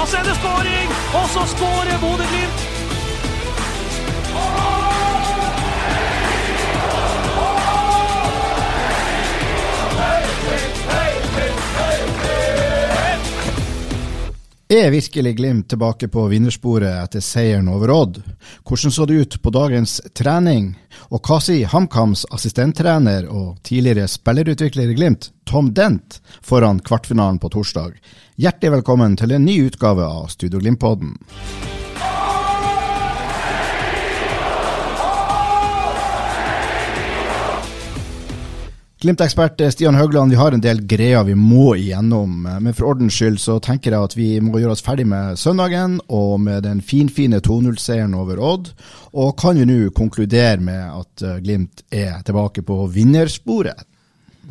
[0.00, 2.60] Og så er skåring, og så skårer Bodø-Glimt!
[14.72, 18.22] Er virkelig Glimt tilbake på vinnersporet etter seieren over Odd?
[18.64, 20.70] Hvordan så det ut på dagens trening?
[21.12, 27.52] Og hva sier HamKams assistenttrener og tidligere spillerutvikler i Glimt, Tom Dent, foran kvartfinalen på
[27.52, 28.00] torsdag?
[28.40, 31.18] Hjertelig velkommen til en ny utgave av Studio Glimt-podden.
[39.02, 42.44] Glimt-ekspert Stian Høgland, vi har en del greier vi må igjennom.
[42.46, 45.96] Men for ordens skyld så tenker jeg at vi må gjøre oss ferdig med søndagen
[46.06, 48.70] og med den finfine 2-0-seieren over Odd.
[49.18, 53.82] Og kan vi nå konkludere med at eh, Glimt er tilbake på vinnersporet?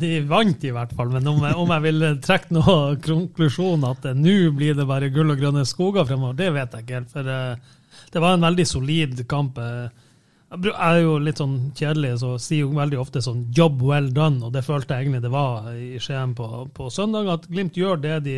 [0.02, 4.04] De vant i hvert fall, men om jeg, om jeg vil trekke noen konklusjon at
[4.12, 7.16] eh, nå blir det bare gull og grønne skoger fremover, det vet jeg ikke helt.
[7.16, 7.76] For eh,
[8.12, 9.64] det var en veldig solid kamp.
[9.64, 10.08] eh.
[10.52, 14.42] Jeg er jo litt sånn kjedelig, så sier jo veldig ofte sånn 'job well done',
[14.44, 17.30] og det følte jeg egentlig det var i Skien på, på søndag.
[17.32, 18.36] At Glimt gjør det de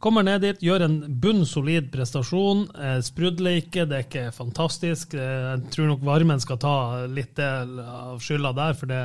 [0.00, 2.64] kommer ned dit, gjør en bunnsolid prestasjon.
[2.72, 5.14] Eh, sprudler ikke, det er ikke fantastisk.
[5.14, 9.02] Eh, jeg tror nok varmen skal ta litt del av skylda der, for det,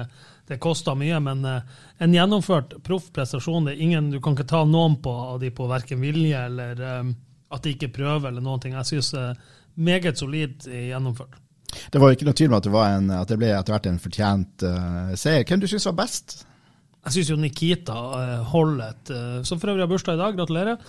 [0.47, 1.19] det koster mye.
[1.19, 1.61] Men eh,
[1.99, 5.51] en gjennomført proff prestasjon, det er ingen, du kan ikke ta noen på av de
[5.55, 7.15] på verken vilje eller eh,
[7.55, 8.77] at de ikke prøver eller noen ting.
[8.79, 9.33] Jeg syns eh,
[9.75, 11.41] meget solid gjennomført.
[11.91, 13.75] Det var jo ikke noe tvil om at det, var en, at det ble etter
[13.75, 15.45] hvert en fortjent uh, seier.
[15.47, 16.37] Hvem du syns var best?
[17.05, 20.79] Jeg syns jo Nikita uh, et eh, Som for øvrig har bursdag i dag, gratulerer.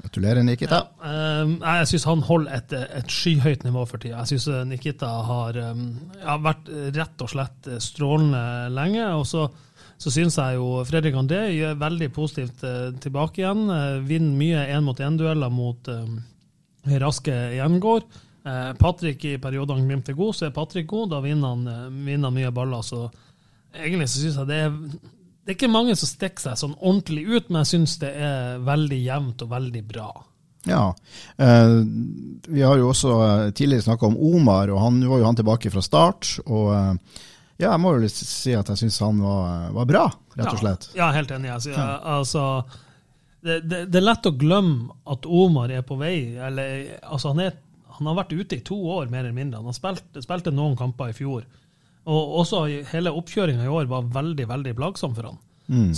[0.00, 0.78] Gratulerer, Nikita.
[1.04, 4.22] Eh, jeg syns han holder et, et skyhøyt nivå for tida.
[4.22, 5.86] Jeg syns Nikita har, um,
[6.22, 8.42] har vært rett og slett strålende
[8.72, 9.04] lenge.
[9.18, 9.48] Og så,
[9.98, 13.66] så syns jeg jo Fredrik André gjør veldig positivt uh, tilbake igjen.
[13.68, 18.06] Uh, vinner mye én-mot-én-dueller mot eh, raske gjengård.
[18.46, 21.10] Eh, Patrick i periodene Glimt er god, så er Patrick god.
[21.16, 22.86] Da vinner han, eh, vinner han mye baller.
[22.86, 23.04] Så
[23.74, 24.80] egentlig så syns jeg det er
[25.46, 28.56] det er ikke mange som stikker seg sånn ordentlig ut, men jeg syns det er
[28.66, 30.08] veldig jevnt og veldig bra.
[30.66, 30.96] Ja.
[31.36, 31.74] Eh,
[32.48, 35.70] vi har jo også eh, tidligere snakka om Omar, og han var jo han tilbake
[35.70, 36.32] fra start.
[36.50, 37.20] Og eh,
[37.62, 40.02] ja, jeg må jo si at jeg syns han var, var bra,
[40.34, 40.88] rett og slett.
[40.96, 41.52] Ja, ja helt enig.
[41.52, 41.86] Jeg, Altså,
[42.16, 42.44] altså
[43.46, 46.34] det, det, det er lett å glemme at Omar er på vei.
[46.42, 47.54] Eller, altså, han, er,
[47.96, 49.60] han har vært ute i to år, mer eller mindre.
[49.62, 51.46] Han har spilt, spilte noen kamper i fjor.
[52.06, 52.62] Og også
[52.92, 55.40] hele oppkjøringa i år var veldig veldig plagsom for han.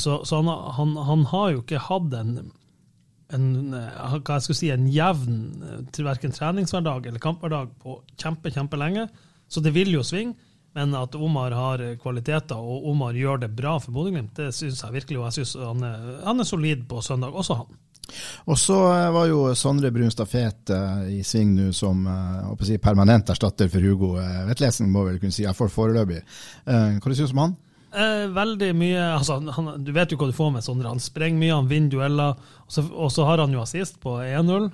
[0.00, 0.48] Så, så han,
[0.78, 2.37] han, han har jo ikke hatt en,
[3.37, 8.53] en eh, hva jeg skal si, en jevn eh, verken treningshverdag eller kamphverdag på kjempe,
[8.54, 9.08] kjempelenge.
[9.48, 10.38] Så det vil jo svinge.
[10.76, 14.81] Men at Omar har eh, kvaliteter, og Omar gjør det bra for Bodø-Glimt, det syns
[14.84, 15.20] jeg virkelig.
[15.20, 15.84] Og jeg syns han,
[16.25, 17.78] han er solid på søndag, også han.
[18.48, 22.80] Og så eh, var jo Sondre Brunstad Fet eh, i sving nå som eh, si,
[22.82, 24.14] permanent erstatter for Hugo
[24.48, 26.22] Vetlesen, må vel kunne si, iallfall foreløpig.
[26.64, 27.56] Hva synes du om han?
[27.88, 30.91] Eh, veldig mye altså, han, Du vet jo hva du får med Sondre.
[30.92, 32.50] Han sprenger mye, han vinner dueller.
[32.66, 34.69] Og så, og så har han jo assist på 1-0.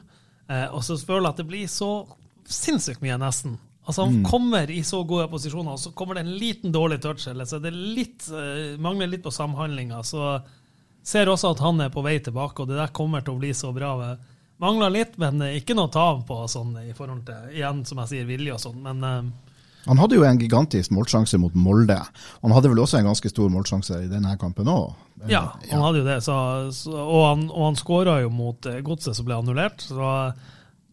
[0.51, 1.93] Eh, og så føler jeg at det blir så
[2.51, 3.57] sinnssykt mye, nesten.
[3.85, 7.27] Altså Han kommer i så gode posisjoner, og så kommer det en liten dårlig touch.
[7.29, 10.03] Eller så det litt, eh, mangler litt på samhandlinga.
[10.03, 10.41] Så
[11.05, 13.53] ser også at han er på vei tilbake, og det der kommer til å bli
[13.57, 13.95] så bra.
[14.63, 18.13] Mangler litt, men eh, ikke noe tav på sånn, i forhold til igjen, som jeg
[18.13, 18.81] sier, vilje og sånn.
[18.85, 19.23] Men eh,
[19.89, 21.99] Han hadde jo en gigantisk målsjanse mot Molde.
[22.43, 24.95] Han hadde vel også en ganske stor målsjanse i denne kampen òg.
[25.31, 26.19] Ja, han hadde jo det.
[26.25, 26.37] Så,
[26.77, 29.85] så, og han, og han skåra jo mot eh, Godset, som ble annullert.
[29.85, 29.99] Så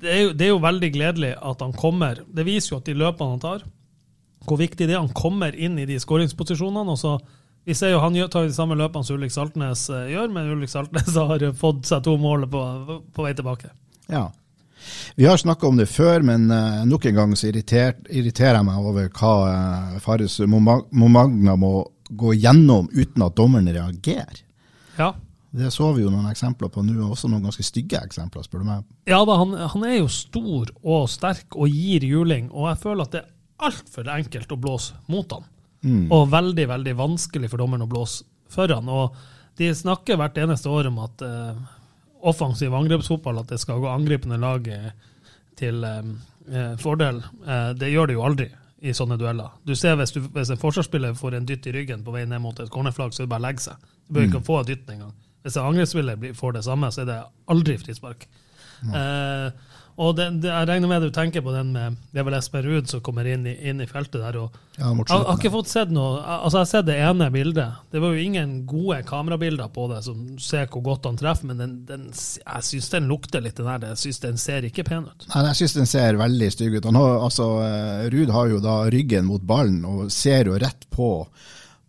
[0.01, 2.23] det er, jo, det er jo veldig gledelig at han kommer.
[2.27, 3.67] Det viser jo at de løpene han tar,
[4.47, 5.03] hvor viktig det er.
[5.03, 6.95] Han kommer inn i de skåringsposisjonene.
[6.95, 7.19] og så
[7.65, 10.71] vi ser jo Han tar de samme løpene som Ulrik Saltnes eh, gjør, men Ulrik
[10.71, 12.61] Saltnes har fått seg to mål på,
[13.13, 13.69] på vei tilbake.
[14.11, 14.31] Ja.
[15.15, 18.65] Vi har snakka om det før, men uh, nok en gang så irriter, irriterer jeg
[18.65, 24.41] meg over hva uh, Fares Momag- Momagna må gå gjennom uten at dommeren reagerer.
[24.97, 25.13] Ja,
[25.51, 28.69] Det så vi jo noen eksempler på nå, også noen ganske stygge eksempler, spør du
[28.71, 28.83] meg.
[29.07, 33.05] Ja da, han, han er jo stor og sterk og gir juling, og jeg føler
[33.05, 33.31] at det er
[33.67, 35.45] altfor enkelt å blåse mot han.
[36.13, 38.89] Og veldig, veldig vanskelig for dommeren å blåse foran.
[38.91, 39.15] Og
[39.57, 41.61] de snakker hvert eneste år om at eh,
[42.21, 44.67] offensiv angrepsfotball, at det skal gå angripende lag
[45.59, 46.11] til eh,
[46.51, 47.23] eh, fordel.
[47.47, 48.49] Eh, det gjør det jo aldri
[48.81, 49.57] i sånne dueller.
[49.65, 52.41] Du ser Hvis, du, hvis en forsvarsspiller får en dytt i ryggen på vei ned
[52.41, 53.89] mot et cornerflagg, så er det bare å legge seg.
[54.07, 55.11] Du bør ikke få dytten engang.
[55.41, 57.19] Hvis en angrepsspiller får det samme, så er det
[57.53, 58.25] aldri frispark.
[58.81, 59.51] Eh,
[60.01, 62.63] og det, det, jeg regner med du tenker på den med Det er vel Espen
[62.65, 64.37] Ruud som kommer inn i, inn i feltet der.
[64.39, 67.27] og Ja, jeg, jeg har ikke fått sett noe Altså, jeg har sett det ene
[67.33, 67.77] bildet.
[67.93, 71.61] Det var jo ingen gode kamerabilder på det som ser hvor godt han treffer, men
[71.61, 73.93] den, den, jeg syns den lukter litt, den der.
[73.93, 75.27] Jeg syns den ser ikke pen ut.
[75.33, 76.91] Nei, jeg syns den ser veldig stygg ut.
[76.97, 81.11] Har, altså, eh, Ruud har jo da ryggen mot ballen og ser jo rett på,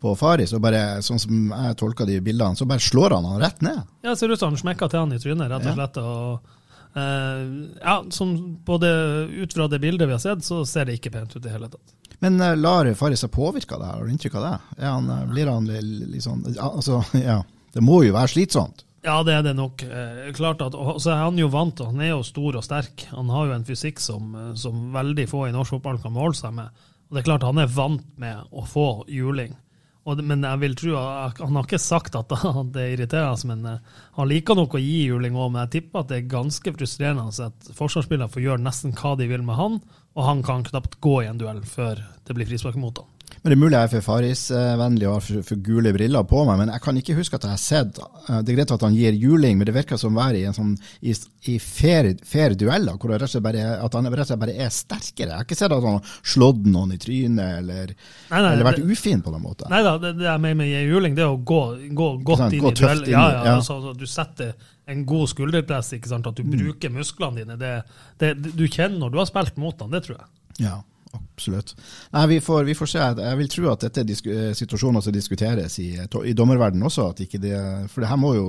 [0.03, 0.53] på Faris.
[0.53, 3.87] Og bare, sånn som jeg tolka de bildene, så bare slår han han rett ned.
[4.03, 6.03] Ja, det ser ut som han smekka til han i trynet, rett og slett.
[6.03, 6.59] og
[6.95, 8.35] ja, som
[8.67, 8.89] både
[9.33, 11.55] Ut fra det bildet vi har sett, så ser det ikke pent ut i det
[11.55, 11.95] hele tatt.
[12.23, 13.99] Men eh, lar Farris seg påvirke av det her?
[13.99, 14.85] Har du inntrykk av det?
[14.85, 17.41] Han, eh, blir han ja, Altså, ja.
[17.73, 18.85] Det må jo være slitsomt.
[19.03, 19.83] Ja, det er det nok.
[19.83, 23.09] Eh, klart at, så er han jo vant, han er jo stor og sterk.
[23.11, 26.39] Han har jo en fysikk som, eh, som veldig få i norsk fotball kan måle
[26.39, 26.85] seg med.
[27.09, 29.57] Og det er klart han er vant med å få juling.
[30.05, 30.97] Det- men jeg vil tro,
[31.39, 32.29] Han har ikke sagt at
[32.75, 33.79] det irriterer irriterende, men eh,
[34.17, 35.53] han liker nok å gi juling òg.
[35.53, 39.29] Men jeg tipper at det er ganske frustrerende at forsvarsspillere får gjøre nesten hva de
[39.31, 39.81] vil med han,
[40.17, 43.07] og han kan knapt gå i en duell før det blir frispark mot han.
[43.43, 46.61] Men Det er mulig jeg er for farisvennlig og har for, gule briller på meg,
[46.61, 48.95] men jeg kan ikke huske at jeg har sett eh, Det er greit at han
[48.95, 51.15] gir juling, men det virker som å være i en sånn i,
[51.51, 54.55] i fair, fair dueller, hvor rett og slett bare, at han rett og slett bare
[54.63, 55.33] er sterkere.
[55.33, 57.91] Jeg har ikke sett at han har slått noen i trynet eller,
[58.31, 59.67] Nei, nei, eller vært det- ufin på noen måte.
[59.75, 61.61] Nei da, det, det jeg mener med juling, det er å gå,
[61.99, 63.03] gå godt sant, inn gå i duell.
[63.11, 63.57] Ja, ja, ja.
[63.57, 64.55] Altså, altså, du setter
[64.87, 66.31] en god skulderpress, ikke sant?
[66.31, 67.59] at du bruker musklene dine.
[67.59, 67.75] Det,
[68.23, 70.31] det, du kjenner når du har spilt mot han, det tror jeg.
[70.69, 70.79] Ja,
[71.13, 71.75] absolutt.
[72.13, 73.03] Nei, vi får, vi får se.
[73.23, 77.13] Jeg vil tro at dette er eh, situasjoner som diskuteres i, i dommerverdenen også.
[77.19, 77.53] Det,
[77.93, 78.49] for det her må jo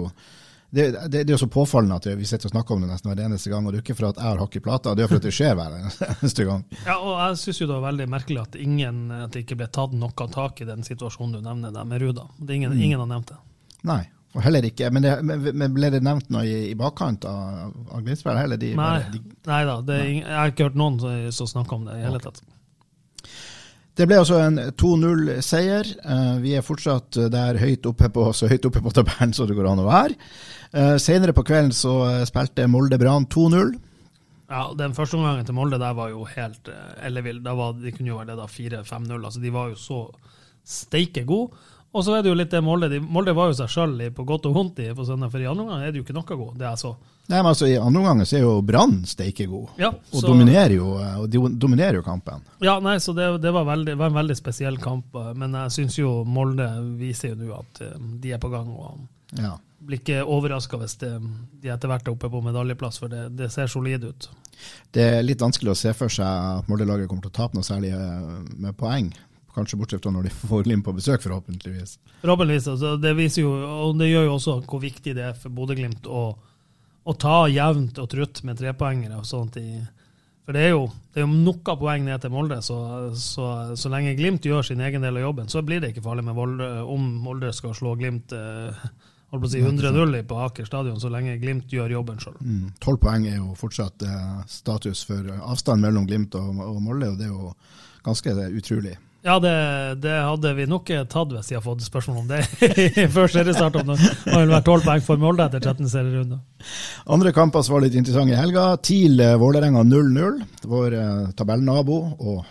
[0.74, 3.12] det, det, det er jo så påfallende at vi sitter og snakker om det nesten
[3.12, 3.65] hver eneste gang.
[3.65, 5.27] og Det er ikke for at jeg har hakk i plata, det er for at
[5.27, 6.63] det skjer hver eneste gang.
[6.88, 9.94] Ja, og jeg syns det var veldig merkelig at, ingen, at det ikke ble tatt
[9.94, 12.25] noe tak i den situasjonen du nevner der med Ruda.
[12.39, 13.38] Det ingen, ingen, ingen har nevnt det.
[13.86, 14.01] Nei,
[14.33, 14.89] og heller ikke.
[14.89, 18.10] Men, det, men, ble det nevnt noe i, i bakkant av, av?
[18.10, 20.15] Heller de, Nei, de, nei da, det nei.
[20.24, 20.98] jeg har ikke hørt noen
[21.30, 22.42] som, snakker om det i hele tatt.
[23.93, 25.89] Det ble altså en 2-0-seier.
[26.41, 29.69] vi er fortsatt der høyt oppe på, så høyt oppe på tabellen som det går
[29.69, 30.17] an å være.
[30.73, 33.75] Uh, senere på kvelden så eh, spilte Molde Brann 2-0.
[34.49, 36.69] Ja, Den første omgangen til Molde der var jo helt
[37.05, 37.43] ellevill.
[37.45, 39.13] De kunne jo være leda 4-5-0.
[39.19, 39.99] altså De var jo så
[40.65, 41.53] steike gode.
[41.93, 44.23] Og så er det jo litt det Molde de, Molde var jo seg sjøl på
[44.25, 46.37] godt og vondt i på søndag, for i andre omgang er det jo ikke noe
[46.39, 46.93] god, Det jeg så.
[47.29, 50.73] Nei, men altså I andre omgang er jo Brann steike god, Ja, og, så- dominerer
[50.75, 50.87] jo,
[51.21, 52.41] og de dominerer jo kampen.
[52.65, 55.13] Ja, nei, så det, det var, veldig, var en veldig spesiell kamp.
[55.35, 56.65] Men jeg syns jo Molde
[56.99, 57.93] viser jo nå at eh,
[58.25, 58.67] de er på gang.
[58.73, 59.07] og
[59.39, 59.53] Ja.
[59.83, 61.09] blir ikke overraska hvis de,
[61.61, 64.29] de etter hvert er oppe på medaljeplass, for det, det ser solid ut.
[64.91, 67.63] Det er litt vanskelig å se for seg at Molde-laget kommer til å tape noe
[67.67, 69.13] særlig eh, med poeng.
[69.53, 71.97] Kanskje bortsett fra når de får Glimt på besøk, forhåpentligvis.
[72.21, 72.69] Forhåpentligvis.
[72.75, 73.53] Altså, det viser jo,
[73.88, 76.23] og det gjør jo også hvor viktig det er for Bodø-Glimt å,
[77.03, 79.19] å ta jevnt og trutt med trepoengere.
[79.19, 79.67] og sånt i
[80.44, 82.77] for det er jo, det er jo noe poeng ned til Molde, så,
[83.15, 83.45] så,
[83.79, 86.36] så lenge Glimt gjør sin egen del av jobben, så blir det ikke farlig med
[86.36, 88.83] Molde om Molde skal slå Glimt eh,
[89.31, 92.36] holdt på å si 100-0 på Aker stadion, så lenge Glimt gjør jobben sjøl.
[92.43, 92.67] Mm.
[92.83, 97.29] Poeng er jo fortsatt eh, status for avstand mellom Glimt og, og Molde, og det
[97.29, 97.55] er jo
[98.03, 98.98] ganske utrolig.
[99.24, 99.53] Ja, det,
[100.03, 102.42] det hadde vi nok tatt hvis jeg hadde fått spørsmål om det
[103.15, 103.77] før seriestart.
[103.80, 106.42] Om det ville vært 12 poeng for Molde etter 13 serierunder.
[107.08, 108.74] Andre kamper som var litt interessante i helga.
[108.84, 110.44] TIL eh, Vålerenga 0-0.
[110.68, 112.44] Vår eh, tabellnabo og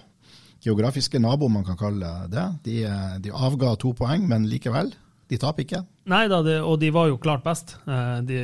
[0.62, 2.47] geografiske nabo, man kan kalle det.
[2.64, 4.95] De, eh, de avga to poeng, men likevel.
[5.33, 5.81] De taper ikke.
[6.12, 7.76] Nei da, det, og de var jo klart best.
[7.88, 8.38] Eh, De,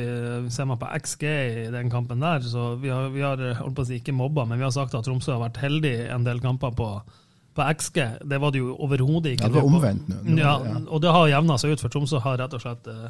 [0.53, 3.41] ser man på XG i den kampen der, så vi har, vi har
[3.85, 6.73] si, ikke mobba, men vi har sagt at Tromsø har vært heldig en del kamper
[6.75, 6.89] på,
[7.55, 7.97] på XG.
[8.29, 9.47] Det var det jo overhodet ikke.
[9.47, 10.37] Ja, det var omvendt nå.
[10.39, 10.53] Ja,
[10.87, 13.09] og det har jevna seg ut, for Tromsø har rett og slett uh,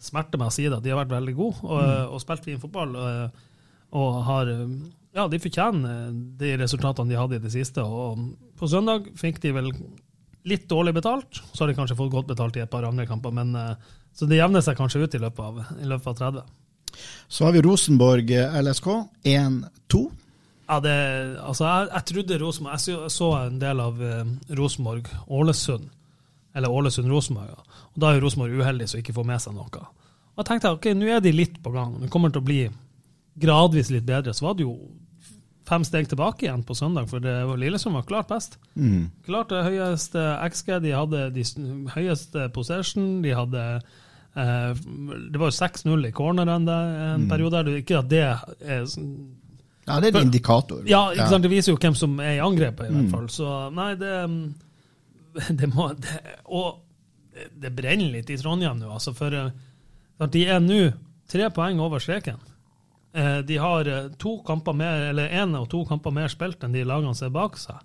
[0.00, 0.80] smerte med å si det.
[0.84, 2.14] De har vært veldig gode og, Mm.
[2.14, 2.96] og spilt fin fotball.
[2.96, 3.42] Og,
[3.94, 4.74] og har eh,
[5.14, 6.08] Ja, de fortjener
[6.40, 7.84] de resultatene de hadde i det siste.
[7.84, 8.24] Og
[8.58, 9.68] på søndag fikk de vel
[10.44, 11.38] litt dårlig betalt.
[11.52, 13.76] Så har de kanskje fått godt betalt i et par andre kamper, men eh,
[14.14, 16.42] så det jevner seg kanskje ut i løpet av, i løpet av 30.
[17.28, 18.90] Så har vi Rosenborg eh, LSK
[19.24, 20.02] 1-2.
[20.64, 20.94] Ja, det,
[21.44, 24.24] altså jeg, jeg trodde Rosenborg Jeg så, så en del av eh,
[24.56, 25.90] Rosenborg-Ålesund.
[26.56, 27.50] Eller Ålesund-Rosenborg.
[27.50, 27.82] Ja.
[27.94, 29.84] Og Da er jo Rosenborg uheldig som ikke får med seg noe.
[30.34, 31.98] Og jeg tenkte ok, nå er de litt på gang.
[32.02, 32.60] Det kommer til å bli
[33.44, 34.34] gradvis litt bedre.
[34.34, 34.76] Så var det jo
[35.68, 38.58] fem steg tilbake igjen på søndag, for det var Lillesund var klart best.
[38.76, 39.06] Mm.
[39.26, 41.44] Klart det høyeste XG, de hadde de
[41.94, 44.82] høyeste possession, de hadde eh,
[45.30, 47.64] Det var jo 6-0 i corneren en en periode.
[47.80, 49.32] Ikke at det er sånn-
[49.86, 50.82] Ja, det er en indikator.
[50.88, 51.42] Ja, ikke sant?
[51.44, 53.02] det viser jo hvem som er i angrepet, i Mm.
[53.02, 53.28] hvert fall.
[53.28, 54.14] Så nei, det,
[55.60, 56.80] det må det, Og
[57.60, 59.12] det brenner litt i Trondheim nå, altså.
[59.14, 59.50] For eh,
[60.20, 60.80] at de er nå
[61.28, 62.38] tre poeng over streken.
[63.14, 66.72] Eh, De har eh, to kamper mer, eller én og to kamper mer spilt enn
[66.72, 67.80] de lagene som er bak seg.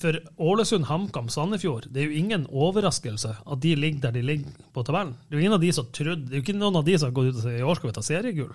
[0.00, 4.50] For Ålesund, HamKam, Sandefjord, det er jo ingen overraskelse at de ligger der de ligger
[4.74, 5.14] på tabellen.
[5.28, 6.96] Det er jo ingen av de som trodde, det er jo ikke noen av de
[6.98, 8.54] som har gått ut og sagt i år skal vi ta seriegull.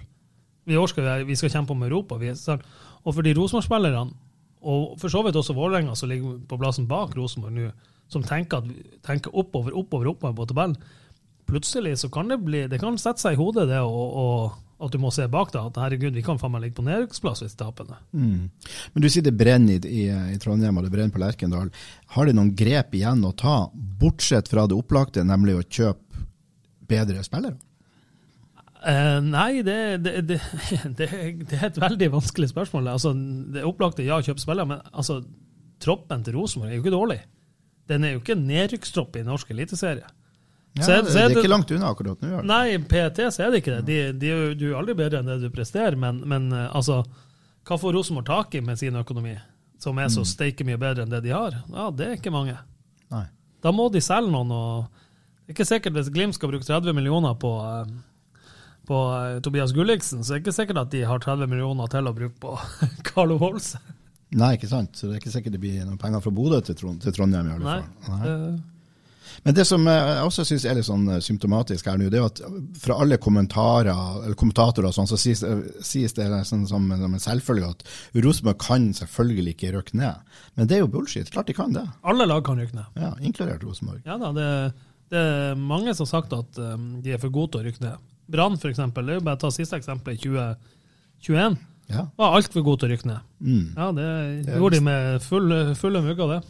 [0.69, 2.19] I år skal vi, vi skal kjempe om Europa.
[2.19, 4.13] Og for de Rosenborg-spillerne,
[4.69, 7.69] og for så vidt også Vålerenga, som ligger på plassen bak Rosenborg nå,
[8.11, 10.79] som tenker, at, tenker oppover, oppover, oppover på tabellen,
[11.49, 14.93] plutselig så kan det bli, det kan sette seg i hodet det, og, og at
[14.93, 17.55] du må se bak deg, at herregud, vi kan faen meg ligge på nedrykksplass hvis
[17.55, 17.97] vi taper det.
[18.15, 18.45] Mm.
[18.93, 21.71] Men du sier det brenner i, i, i Trondheim og det brenner på Lerkendal.
[22.15, 26.23] Har de noen grep igjen å ta, bortsett fra det opplagte, nemlig å kjøpe
[26.89, 27.59] bedre spillere?
[28.87, 30.13] Eh, nei, det, det,
[30.99, 32.87] det, det, er et veldig vanskelig spørsmål.
[32.93, 33.11] Altså,
[33.53, 35.19] det opplagte ja, kjøpe spillere, men altså,
[35.83, 37.19] troppen til Rosenborg er jo ikke dårlig.
[37.89, 40.07] Den er jo ikke en nedrykkstropp i norsk eliteserie.
[40.77, 42.43] Ja, Så er- det, er ikke langt unna akkurat nå.
[42.45, 43.85] Nei, PET så er det ikke det.
[43.87, 47.01] De, de, jo- du er aldri bedre enn det du presterer, men, men eh, altså,
[47.67, 49.33] hva får Rosenborg tak i med sin økonomi,
[49.81, 51.57] som er så steike mye bedre enn det de har?
[51.73, 52.55] Ja, Det er ikke mange.
[53.11, 53.25] Nei.
[53.63, 54.51] Da må de selge noen.
[54.55, 54.85] og
[55.43, 57.91] Det er ikke sikkert hvis Glimt skal bruke 30 millioner på, eh,
[58.89, 62.09] på eh, Tobias Gulliksen, så er det ikke sikkert at de har 30 millioner til
[62.09, 62.57] å bruke på
[63.11, 63.81] Carlo Holse.
[64.37, 64.97] Nei, ikke sant.
[64.97, 67.47] Så det er ikke sikkert det blir noen penger fra Bodø til, Trond, til Trondheim.
[67.49, 68.19] i alle fall.
[68.19, 68.35] Nei.
[68.43, 68.59] Nei.
[69.43, 72.19] Men det som eh, jeg også syns er litt sånn eh, symptomatisk her nå, det
[72.19, 72.41] er at
[72.81, 73.93] fra alle kommentarer,
[74.25, 75.43] eller kommentatorer sånn, så sies,
[75.85, 77.85] sies det sånn som, som en selvfølge at
[78.25, 80.35] Rosenborg kan selvfølgelig ikke rykke ned.
[80.59, 81.31] Men det er jo bullshit.
[81.33, 81.85] Klart de kan det.
[82.03, 82.99] alle lag kan rykke ned.
[82.99, 84.03] Ja, Inkludert Rosenborg.
[84.07, 84.49] Ja da, det,
[85.13, 87.85] det er mange som har sagt at um, de er for gode til å rykke
[87.85, 88.08] ned.
[88.29, 91.57] Brann, eksempel, det er jo bare å ta siste eksempelet, 2021,
[91.89, 92.05] Ja.
[92.17, 93.19] var altfor god til å rykke ned.
[93.41, 93.67] Mm.
[93.75, 94.09] Ja, det
[94.45, 96.41] det gjorde de med full, fulle mugger, det.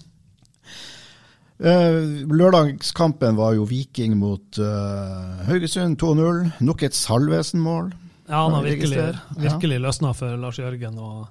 [1.60, 6.46] Uh, lørdagskampen var jo Viking mot uh, Haugesund 2-0.
[6.64, 7.90] Nok et Salvesen-mål.
[8.30, 10.98] Ja, han har virkelig, virkelig løsna for Lars Jørgen.
[11.00, 11.28] Og,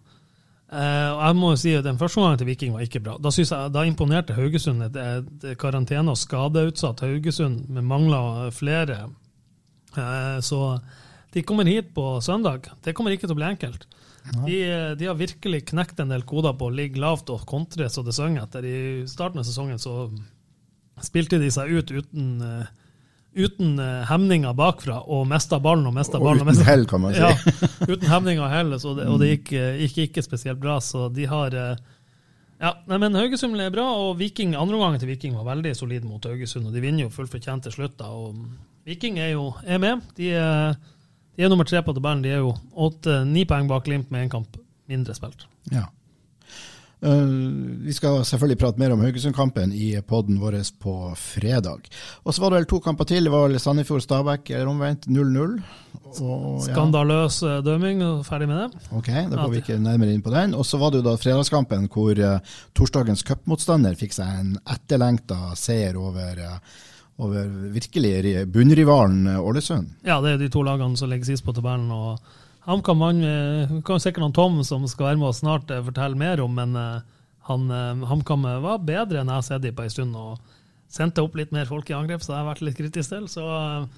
[0.68, 3.14] Uh, og jeg må jo si at Den første gangen til Viking var ikke bra.
[3.24, 8.98] Da, jeg, da imponerte Haugesund et, et karantene- og skadeutsatt Haugesund med mangler flere.
[9.96, 10.80] Eh, så
[11.32, 12.68] de kommer hit på søndag.
[12.84, 13.86] Det kommer ikke til å bli enkelt.
[14.46, 14.58] De,
[14.98, 18.16] de har virkelig knekt en del koder på å ligge lavt og kontre så det
[18.16, 18.66] synger etter.
[18.66, 20.10] I starten av sesongen så
[21.04, 22.66] spilte de seg ut uten, eh,
[23.38, 27.22] uten eh, hemninger bakfra og mista ballen og mista Og uten hell, kan man si.
[27.22, 27.32] Ja,
[27.86, 30.78] uten hemninger og hell, så det, og det gikk, eh, gikk ikke spesielt bra.
[30.84, 31.76] Så de har eh,
[32.58, 36.24] ja, men Haugesund er bra, og Viking, andre omgangen til Viking var veldig solid mot
[36.24, 36.66] Haugesund.
[36.66, 37.98] og De vinner jo fullt fortjent til slutt.
[38.00, 38.34] da, og
[38.88, 40.02] Viking er jo er med.
[40.16, 40.74] De er,
[41.36, 42.24] de er nummer tre på tabellen.
[42.24, 44.56] De er jo åtte-ni poeng bak Glimt med én kamp
[44.88, 45.46] mindre spilt.
[45.70, 45.86] Ja.
[47.00, 47.26] Eh,
[47.86, 51.86] vi skal selvfølgelig prate mer om Haugesund-kampen i podden vår på fredag.
[52.24, 53.28] Og så var det vel to kamper til.
[53.28, 55.60] Det var vel Sandefjord-Stabæk eller omvendt 0-0.
[56.08, 58.82] Og, ja, Skandaløs eh, dømming, og ferdig med det.
[58.90, 60.56] Ok, da går vi ikke nærmere inn på den.
[60.58, 65.52] Og så var det jo da fredagskampen hvor uh, torsdagens cupmotstander fikk seg en etterlengta
[65.58, 66.58] seier over, uh,
[67.22, 69.94] over virkelig bunnrivalen Ålesund.
[70.08, 71.92] Ja, det er de to lagene som legger sist på tabellen.
[71.94, 72.18] og
[72.68, 76.42] HamKam Vi kan sikkert han Tom som skal være med oss snart eh, fortelle mer
[76.44, 77.00] om, men eh,
[77.48, 80.16] eh, HamKam var bedre enn jeg har sett dem på en stund.
[80.16, 80.36] og
[80.88, 83.28] Sendte opp litt mer folk i angrep, så jeg har vært litt kritisk til.
[83.28, 83.88] Så eh,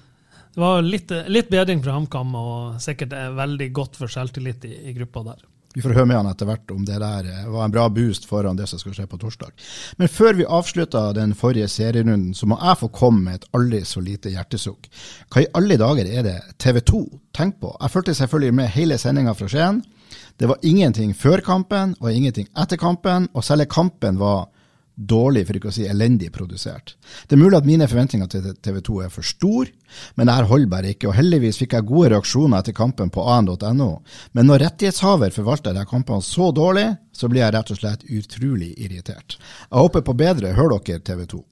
[0.55, 4.73] det var litt, litt bedring fra HamKam, og sikkert eh, veldig godt for selvtillit i,
[4.91, 5.45] i gruppa der.
[5.73, 8.27] Vi får høre med han etter hvert om det der eh, var en bra boost
[8.27, 9.53] foran det som skal skje på torsdag.
[10.01, 13.83] Men før vi avslutter den forrige serierunden, så må jeg få komme med et aldri
[13.87, 14.89] så lite hjertesukk.
[15.31, 17.01] Hva i alle dager er det TV 2
[17.37, 17.73] tenker på?
[17.77, 19.83] Jeg fulgte selvfølgelig med hele sendinga fra Skien.
[20.39, 24.49] Det var ingenting før kampen og ingenting etter kampen, og selve kampen var
[25.07, 26.95] dårlig, for ikke å si elendig produsert.
[27.27, 29.71] Det er mulig at mine forventninger til TV 2 er for store,
[30.15, 33.25] men det her holder bare ikke, og heldigvis fikk jeg gode reaksjoner etter kampen på
[33.35, 33.91] an.no.
[34.37, 38.73] Men når rettighetshaver forvalter disse kampene så dårlig, så blir jeg rett og slett utrolig
[38.77, 39.37] irritert.
[39.67, 41.45] Jeg håper på bedre, hør dere TV 2.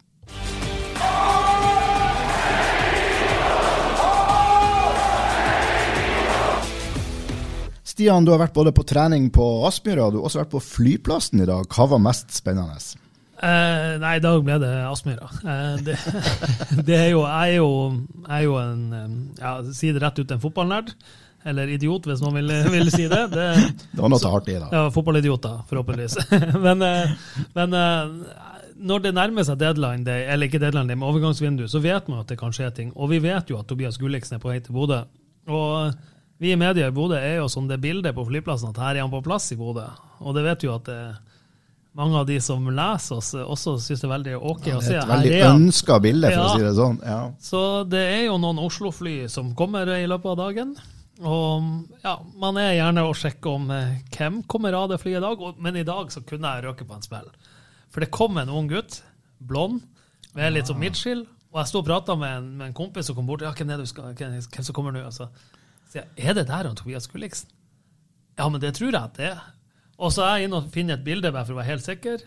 [7.99, 10.61] Stian, du har vært både på trening på Aspmyra og du har også vært på
[10.63, 11.65] flyplassen i dag.
[11.67, 12.79] Hva var mest spennende?
[13.39, 15.29] Eh, nei, i dag ble det Aspmyra.
[15.39, 15.95] Eh, det,
[16.87, 17.71] det er jo, jeg er jo,
[18.25, 20.91] jeg er jo en eh, ja, Si det rett ut, en fotballnerd.
[21.47, 23.21] Eller idiot, hvis noen vil, vil si det.
[23.31, 23.47] det
[23.95, 24.67] Det var noe å ta hardt i, da.
[24.75, 26.19] ja, fotballidioter, forhåpentligvis.
[26.65, 27.15] men eh,
[27.55, 28.45] men eh,
[28.79, 32.23] når det nærmer seg deadline day, eller ikke deadline day, men overgangsvindu, så vet man
[32.23, 32.93] at det kan skje ting.
[32.95, 35.01] Og vi vet jo at Tobias Gulliksen er på vei til Bodø.
[35.51, 35.95] Og
[36.39, 39.03] vi i media i Bodø er jo som det bildet på flyplassen at her er
[39.03, 39.87] han på plass i Bodø.
[40.23, 40.99] Og det vet jo at det,
[41.99, 45.01] mange av de som leser oss, også syns det er veldig ok å Det er
[45.03, 46.45] et veldig er ønska bilde, for Ja.
[46.47, 46.99] å si det sånn.
[47.03, 47.19] Ja.
[47.43, 50.75] Så det er jo noen Oslo-fly som kommer i løpet av dagen.
[51.19, 51.63] Og
[52.03, 55.41] ja, man er gjerne å sjekke om eh, hvem kommer av det flyet i dag,
[55.59, 57.27] men i dag så kunne jeg røke på en smell.
[57.91, 59.01] For det kom en ung gutt,
[59.41, 59.81] blond,
[60.33, 63.15] med litt sånn midtskill, og jeg sto og prata med, en- med en kompis som
[63.17, 63.41] kom bort.
[63.41, 65.03] Ja, hvem er det du skal, hvem, hvem som kommer nå?
[65.07, 65.27] Og så
[65.91, 67.49] sier jeg, er det der han Tobias Gulliksen?
[68.37, 69.41] Ja, men det tror jeg at det er.
[69.99, 72.23] Og så er jeg inne og finner et bilde bare for å være helt sikker.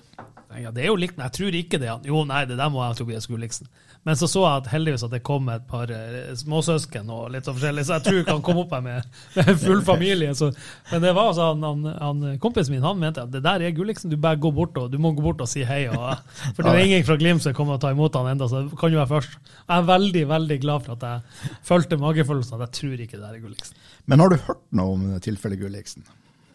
[0.61, 2.05] Ja, det er jo likt, men jeg tror ikke det er han.
[2.05, 3.71] Jo, nei, det der må jeg Tobias Gulliksen.
[4.05, 7.47] Men så så jeg at heldigvis at det kom et par eh, småsøsken og litt
[7.47, 10.35] sånn forskjellig, så jeg tror ikke han kom opp her med, med full familie.
[10.37, 10.51] Så,
[10.91, 13.77] men det var altså han, han, han, kompisen min han mente at det der er
[13.77, 15.85] Gulliksen, du bare går bort og du må gå bort og si hei.
[15.89, 16.19] Og,
[16.57, 18.81] for det er ingen fra Glimt som kommer og ta imot han enda, så det
[18.81, 19.39] kan jo være først.
[19.63, 23.25] Jeg er veldig veldig glad for at jeg følte magefølelsen at jeg tror ikke det
[23.25, 23.87] der er Gulliksen.
[24.11, 26.05] Men har du hørt noe om tilfellet Gulliksen?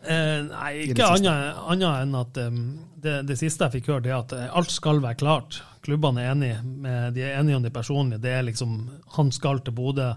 [0.06, 2.62] Eh, nei, ikke annet, annet enn at um,
[3.01, 5.60] det, det siste jeg fikk høre, det er at eh, alt skal være klart.
[5.86, 8.22] Klubbene er enige, med, de er enige om det personlige.
[8.24, 8.77] Det er liksom,
[9.18, 10.12] Han skal til Bodø,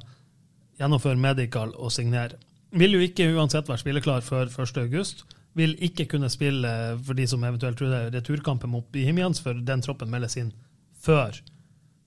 [0.81, 2.39] gjennomføre medical og signere.
[2.77, 5.25] Vil jo ikke uansett være spilleklar før 1.8.
[5.59, 6.71] Vil ikke kunne spille
[7.03, 10.53] for de som eventuelt tror det er returkampen mot Bohemians, for den troppen meldes inn
[11.01, 11.35] før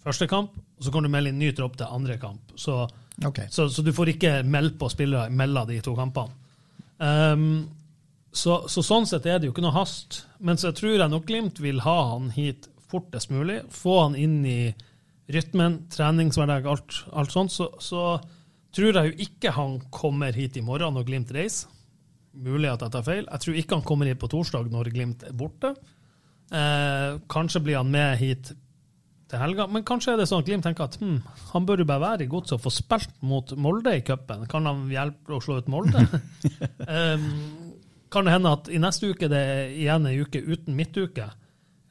[0.03, 0.55] første kamp.
[0.77, 2.55] Og så kan du melde inn ny tropp til andre kamp.
[2.55, 2.85] Så
[3.25, 3.49] okay.
[3.49, 6.42] så, så du får ikke melde på spillere mellom de to kampene.
[7.03, 7.47] Ehm,
[8.33, 10.23] så, så sånn sett er det jo ikke noe hast.
[10.43, 13.61] Men så tror jeg nok Glimt vil ha han hit fortest mulig.
[13.73, 14.73] Få han inn i
[15.33, 17.53] rytmen, treningshverdag, alt, alt sånt.
[17.53, 18.17] Så, så
[18.73, 21.69] tror jeg jo ikke han kommer hit i morgen når Glimt reiser.
[22.33, 23.27] Mulig at jeg tar feil.
[23.29, 25.75] Jeg tror ikke han kommer hit på torsdag når Glimt er borte.
[26.53, 28.49] Eh, kanskje blir han med hit
[29.33, 31.19] til helga, men kanskje er det sånn at Glimt tenker at hm,
[31.51, 34.45] han bør jo bare være i godset og få spilt mot Molde i cupen.
[34.51, 36.05] Kan han hjelpe å slå ut Molde?
[36.87, 37.29] um,
[38.13, 41.31] kan det hende at i neste uke det er igjen ei uke uten midtuke?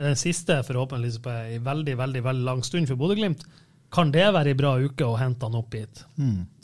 [0.02, 3.44] Den siste forhåpentligvis på ei veldig veldig, veldig lang stund for Bodø-Glimt.
[3.92, 6.00] Kan det være ei bra uke å hente han opp hit?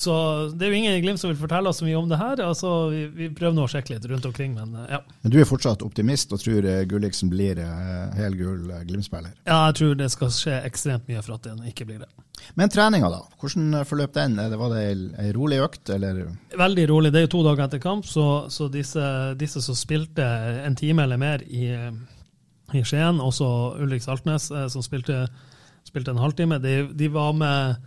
[0.01, 0.13] Så
[0.57, 2.41] det er jo ingen i Glimt som vil fortelle oss så mye om det her.
[2.41, 5.01] altså Vi, vi prøver nå å sjekke litt rundt omkring, men eh, ja.
[5.23, 9.35] Men du er fortsatt optimist og tror eh, Gulliksen blir eh, helgull eh, Glimt-spiller?
[9.45, 9.59] ja.
[9.69, 12.09] Jeg tror det skal skje ekstremt mye for at den ikke blir det.
[12.57, 13.21] Men treninga, da?
[13.43, 14.39] Hvordan forløp den?
[14.63, 14.83] Var det
[15.21, 16.23] ei- rolig økt, eller?
[16.57, 17.13] Veldig rolig.
[17.13, 19.05] Det er jo to dager etter kamp, så, så disse,
[19.37, 20.25] disse som spilte
[20.65, 21.67] en time eller mer i,
[22.73, 23.51] i Skien, også
[23.85, 25.27] Ulrik Saltnes, som spilte,
[25.89, 27.79] spilte en halvtime, de, de var med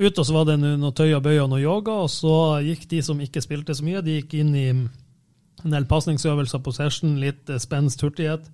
[0.00, 2.86] ut, og så var det noe tøy og bøy og noe yoga, og så gikk
[2.90, 7.50] de som ikke spilte så mye, de gikk inn i en del pasningsøvelser session, litt
[7.50, 8.48] eh, spenst, hurtighet.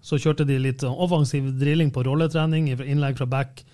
[0.00, 3.64] Så kjørte de litt offensiv drilling på rolletrening, innlegg fra back,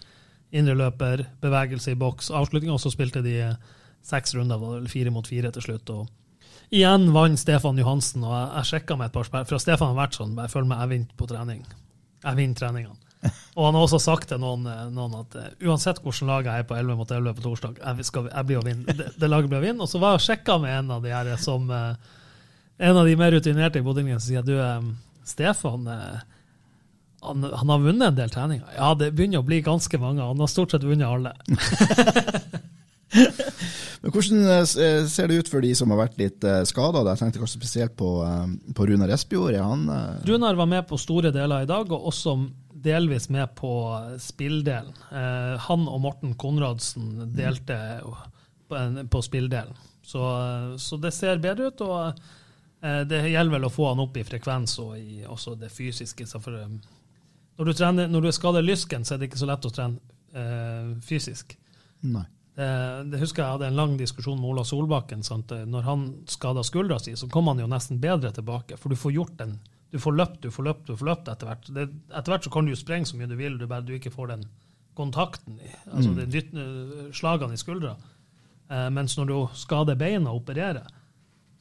[0.53, 3.55] indre løper, bevegelse i boks, avslutning, og så spilte de eh,
[4.03, 5.95] seks runder, var fire mot fire til slutt.
[5.95, 6.11] og
[6.73, 9.47] Igjen vant Stefan Johansen, og jeg, jeg sjekka med et par spill.
[9.47, 11.65] Fra Stefan har vært sånn, jeg føler meg jeg vinner på trening.
[12.23, 13.02] Jeg vinner treningene.
[13.57, 16.65] Og han har også sagt til noen, eh, noen at eh, uansett hvilket lag jeg
[16.65, 18.97] er på 11 mot 11 på torsdag, jeg, skal, jeg blir å vinne.
[18.99, 19.85] Det, det laget blir å vinne.
[19.85, 22.19] Og så var jeg og sjekka med en av de her som eh,
[22.83, 24.57] En av de mer rutinerte i Bodø som sier du,
[25.29, 28.73] Stefan han, han har vunnet en del treninger.
[28.75, 30.25] Ja, det begynner å bli ganske mange.
[30.27, 31.31] Han har stort sett vunnet alle.
[34.03, 37.05] Men hvordan ser det ut for de som har vært litt skada?
[37.13, 38.11] Jeg tenkte kanskje spesielt på,
[38.75, 39.55] på Runar Espejord.
[39.63, 39.87] Han
[40.27, 42.35] Runar var med på store deler i dag, og også
[42.83, 43.73] delvis med på
[44.21, 44.93] spilldelen.
[45.11, 47.79] Eh, han og Morten Konradsen delte
[48.69, 49.79] på, på spilldelen.
[50.03, 50.23] Så,
[50.79, 51.81] så det ser bedre ut.
[51.81, 52.23] og
[52.83, 56.27] eh, Det gjelder vel å få han opp i frekvens og i også det fysiske.
[56.27, 56.69] Eh,
[57.57, 59.99] når, du trener, når du skader lysken, så er det ikke så lett å trene
[60.35, 61.57] eh, fysisk.
[62.03, 62.27] Nei.
[62.53, 62.69] Det,
[63.09, 65.23] det husker jeg hadde en lang diskusjon med Ola Solbakken.
[65.25, 65.55] Sant?
[65.55, 68.77] Når han skada skuldra si, så kom han jo nesten bedre tilbake.
[68.81, 69.55] For du får gjort den,
[69.93, 71.67] du får løpt, du får løpt, du får løpt etter hvert.
[71.69, 73.93] Det, etter hvert så kan du jo sprenge så mye du vil, du bare du
[73.97, 74.47] ikke får den
[74.97, 76.51] kontakten, altså de dytt,
[77.17, 77.95] slagene i skuldra.
[78.73, 80.89] Eh, mens når du skader beina og opererer,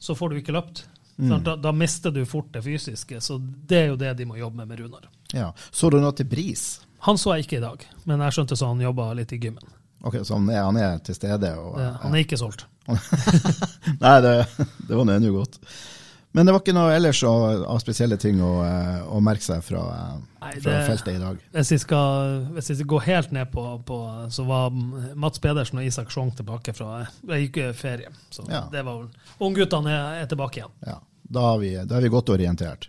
[0.00, 0.86] så får du ikke løpt.
[1.16, 1.34] Mm.
[1.44, 3.20] Da, da mister du fort det fysiske.
[3.20, 5.06] Så det er jo det de må jobbe med med Runar.
[5.32, 5.52] Ja.
[5.70, 6.82] Så du noe til Bris?
[7.06, 9.64] Han så jeg ikke i dag, men jeg skjønte så han jobba litt i gymmen.
[10.02, 11.52] Ok, Så han er, han er til stede?
[11.58, 12.66] Og, ja, han er ikke solgt.
[14.02, 14.32] Nei, det,
[14.88, 15.60] det var nå ennå godt.
[16.32, 19.60] Men det var ikke noe ellers av, av spesielle ting å, eh, å, merke seg
[19.66, 19.82] fra,
[20.40, 21.42] Nei, fra det, feltet i dag?
[21.58, 23.98] Hvis vi skal, hvis vi går gå helt ned på, på,
[24.32, 27.04] så var Mats Pedersen og Isak Sjong tilbake fra
[27.76, 28.12] ferie.
[28.32, 28.64] Så ja.
[28.72, 29.04] det var
[29.44, 30.74] Ungguttene er, er tilbake igjen.
[30.88, 32.88] Ja, Da, har vi, da er vi godt orientert.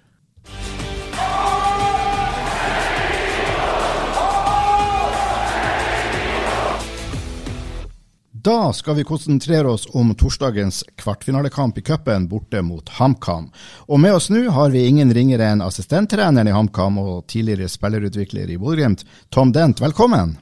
[8.44, 13.46] Da skal vi konsentrere oss om torsdagens kvartfinalekamp i cupen borte mot HamKam.
[13.88, 18.52] Og med oss nå har vi ingen ringere enn assistenttreneren i HamKam og tidligere spillerutvikler
[18.52, 19.80] i Bodø-Glimt, Tom Dent.
[19.80, 20.36] Velkommen.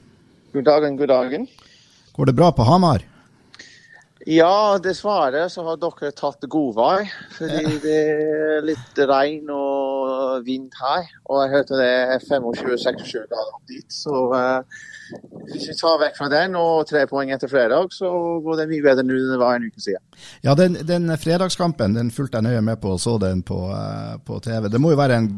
[0.50, 1.46] God dagen, god dagen.
[2.16, 3.04] Går det bra på Hamar?
[4.26, 7.04] Ja, dessverre så har dere tatt godvei.
[7.38, 11.06] Fordi det er litt regn og vind her.
[11.30, 13.86] Og jeg hørte det er 25-26 grader opp dit.
[13.94, 14.90] Så uh,
[15.52, 18.08] hvis vi tar vekk fra den og tre poeng etter fredag, så
[18.44, 20.02] går det mye bedre nå enn det var en uke siden.
[20.46, 24.16] Ja, den, den fredagskampen den fulgte jeg nøye med på og så den på, uh,
[24.24, 24.68] på TV.
[24.72, 25.30] Det må jo være en,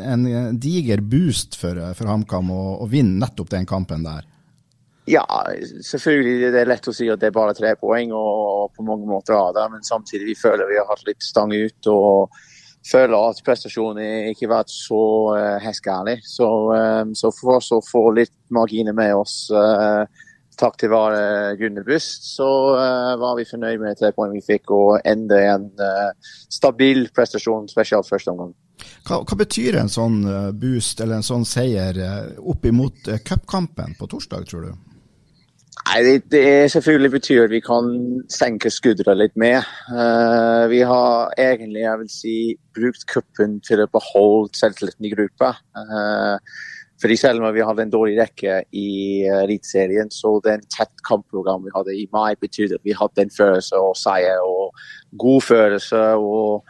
[0.00, 4.26] en, en diger boost for, for HamKam å, å vinne nettopp den kampen der?
[5.10, 5.24] Ja,
[5.84, 9.04] selvfølgelig det er lett å si at det er bare tre poeng og på mange
[9.04, 11.92] måter av det, men samtidig vi føler vi har hatt litt stang ut.
[11.92, 12.32] og
[12.84, 15.00] føler at prestasjonen ikke har vært så
[15.64, 16.20] uh.
[16.28, 20.04] Så, um, så, for oss å få litt marginer med oss, uh,
[20.54, 21.16] takk til vår
[21.58, 22.46] Gunnebust, så
[23.18, 25.64] var vi fornøyd med tre poeng vi fikk, og enda en
[26.46, 28.52] stabil prestasjon, spesielt første omgang.
[29.02, 30.20] Hva, hva, betyr en sånn
[30.54, 31.98] boost eller en sånn seier
[32.38, 34.93] opp imot cupkampen på torsdag, tror du?
[35.84, 37.88] Nei, det, selvfølgelig betyr at vi kan
[38.32, 39.66] senke skuldra litt mer.
[39.92, 42.36] Uh, vi har egentlig jeg vil si,
[42.76, 45.50] brukt cupen til å beholde selvtilliten i gruppa.
[45.76, 46.40] Uh,
[47.02, 48.88] fordi selv om vi hadde en dårlig rekke i
[49.42, 53.36] Eliteserien, uh, så den tett kampprogram vi hadde i mai, betydde at vi hadde en
[53.36, 54.72] følelse og seier og
[55.20, 56.02] god følelse.
[56.16, 56.64] og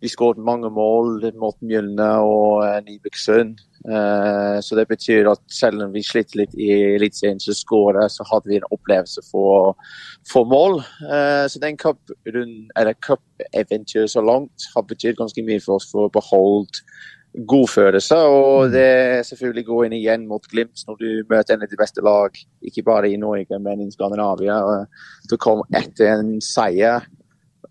[0.00, 3.60] vi skåret mange mål mot Mjølne og Nybergsund.
[3.84, 8.24] Uh, så det betyr at selv om vi slitt litt i Eliteserien, så skåret, så
[8.30, 9.76] hadde vi en opplevelse for,
[10.30, 10.74] for mål.
[11.04, 16.80] Uh, så den cup-eventyret så langt har betydd ganske mye for oss for å beholde
[17.50, 18.16] god følelse.
[18.30, 18.72] Og mm.
[18.72, 22.00] det er selvfølgelig gå inn igjen mot Glimt når du møter en av de beste
[22.04, 22.30] lag,
[22.64, 24.56] ikke bare i Norge, men i Skandinavia.
[25.28, 27.00] Du kom etter en seier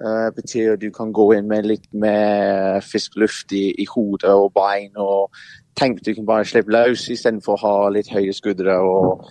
[0.02, 4.34] Uh, betyr at du kan gå inn med litt mer frisk luft i, i hodet
[4.34, 4.92] og bein.
[5.00, 5.30] og
[5.80, 8.78] Tenk at du kan bare slippe løs istedenfor å ha litt høye skuddere.
[8.84, 9.26] Og,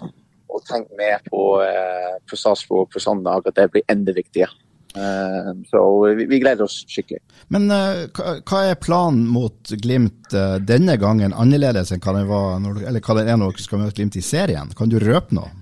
[0.52, 4.52] og tenk mer på, eh, på Sarpsborg på søndag, at det blir enda viktigere.
[4.92, 7.22] Eh, så vi, vi, gleder oss skikkelig.
[7.54, 10.34] Men hva er planen mot Glimt
[10.66, 14.24] denne gangen, annerledes enn hva den hva det er når dere skal møte Glimt i
[14.26, 14.74] serien?
[14.76, 15.61] Kan du røpe noe?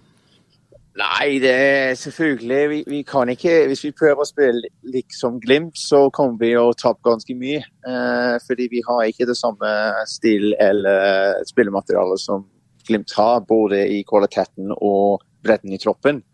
[0.98, 5.78] Nei, det er selvfølgelig vi, vi, kan ikke Hvis vi prøver å spille liksom Glimt,
[5.78, 7.62] så kommer vi å tape ganske mye.
[7.86, 9.70] Eh, fordi vi har ikke det samme
[10.10, 12.48] stil eller spillemateriale som
[12.88, 16.24] Glimt har, både i kvaliteten og bredden i troppen.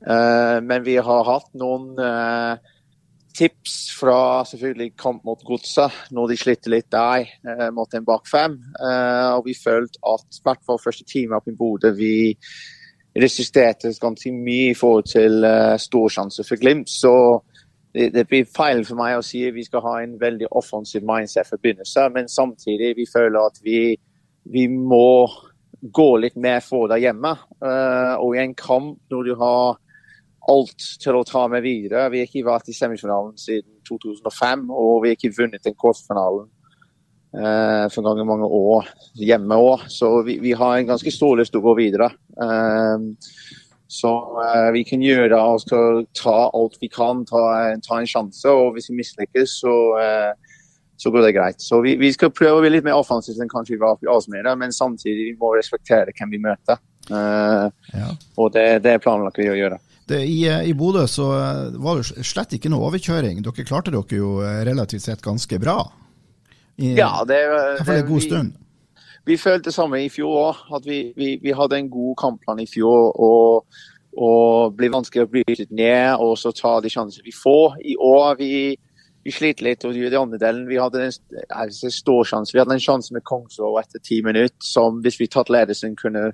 [0.00, 2.72] Eh, men vi har hatt noen eh,
[3.36, 8.28] tips fra selvfølgelig kamp mot Godset, når de sliter litt der eh, mot en bak
[8.30, 8.56] fem.
[8.80, 12.14] Eh, og vi følte at i hvert fall første time opp i Bodø vi
[13.20, 16.90] resisterte ganske mye i forhold til uh, storsjanser for Glimt.
[16.90, 17.12] Så
[17.94, 21.04] det, det, blir feil for meg å si at vi skal ha en veldig offensiv
[21.06, 23.94] mindset for begynnelsen, men samtidig vi føler at vi,
[24.50, 25.26] vi må
[25.80, 27.34] gå litt mer for det hjemme.
[27.62, 29.80] Uh, og i en kamp når du har
[30.50, 35.02] alt til å ta med videre Vi har ikke vært i semifinalen siden 2005, og
[35.02, 36.48] vi har ikke vunnet den kvartfinalen
[37.36, 39.86] uh, for mange, mange år hjemme òg.
[39.92, 42.10] Så vi, vi, har en ganske stor lyst til å gå videre.
[42.40, 43.08] Eh,
[43.90, 47.42] så eh, vi kan gjøre det og skal ta alt vi kan, ta,
[47.82, 48.46] ta en sjanse.
[48.46, 51.62] Og hvis vi mislykkes, så, uh, så, går det greit.
[51.64, 54.10] Så vi, vi, skal prøve å bli litt mer offensive enn kanskje vi var i
[54.14, 56.78] Asmere, men samtidig vi må respektere hvem vi møter.
[57.10, 58.12] Uh, ja.
[58.38, 59.80] Og det, det planlagt å gjøre.
[60.10, 61.26] Det, I i Bodø så
[61.82, 63.42] var det slett ikke noe overkjøring.
[63.42, 65.82] Dere klarte dere jo relativt sett ganske bra.
[66.80, 67.38] I, ja, det,
[67.84, 68.56] det, en god stund
[69.28, 70.60] vi følte det samme i fjor òg.
[70.76, 73.12] At vi, vi, vi, hadde en god kampplan i fjor.
[73.20, 73.66] og
[74.18, 77.76] og blir vanskelig å bryte ned og så ta de sjansene vi får.
[77.92, 78.74] I år vi,
[79.24, 79.84] vi sliter litt.
[79.86, 81.12] og i andre delen, Vi hadde en
[81.48, 82.52] altså, stor sjanse.
[82.52, 86.32] Vi hadde en sjanse med Kongsvåg etter ti minutter som hvis vi tatt ledelsen, kunne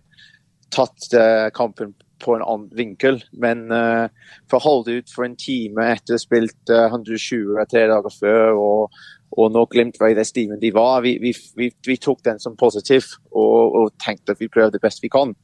[0.73, 3.21] tatt uh, kampen på en annen vinkel.
[3.33, 4.09] Men uh,
[4.49, 8.19] for å holde ut for en time etter å ha spilt uh, 120 tre dager
[8.23, 9.01] før og
[9.37, 12.41] og når Glimt var i det stimen de var, vi, vi, vi, vi tok den
[12.41, 15.35] som positiv og, og, tenkte at vi prøvde det best vi kan.